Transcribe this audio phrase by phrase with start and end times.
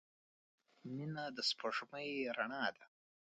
[0.93, 2.85] •مینه د سپوږمۍ رڼا ده.